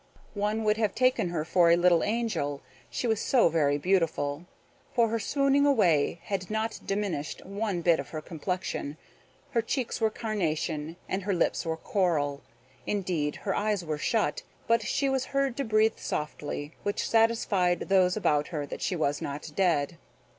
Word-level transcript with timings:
One 0.33 0.63
would 0.63 0.77
have 0.77 0.95
taken 0.95 1.29
her 1.29 1.45
for 1.45 1.69
a 1.69 1.75
little 1.77 2.03
angel, 2.03 2.63
she 2.89 3.05
was 3.05 3.19
so 3.19 3.49
very 3.49 3.77
beautiful; 3.77 4.47
for 4.95 5.09
her 5.09 5.19
swooning 5.19 5.63
away 5.63 6.19
had 6.23 6.49
not 6.49 6.79
diminished 6.83 7.45
one 7.45 7.83
bit 7.83 7.99
of 7.99 8.09
her 8.09 8.19
complexion; 8.19 8.97
her 9.51 9.61
cheeks 9.61 10.01
were 10.01 10.09
carnation, 10.09 10.95
and 11.07 11.21
her 11.21 11.35
lips 11.35 11.67
were 11.67 11.77
coral; 11.77 12.41
indeed, 12.87 13.35
her 13.45 13.53
eyes 13.53 13.85
were 13.85 13.99
shut, 13.99 14.41
but 14.65 14.81
she 14.81 15.07
was 15.07 15.25
heard 15.37 15.55
to 15.57 15.63
breathe 15.63 15.97
softly, 15.99 16.73
which 16.81 17.07
satisfied 17.07 17.81
those 17.81 18.17
about 18.17 18.47
her 18.47 18.65
that 18.65 18.81
she 18.81 18.95
was 18.95 19.21
not 19.21 19.51
dead. 19.55 19.99